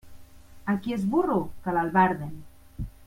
[0.73, 2.33] A qui és burro, que l'albarden.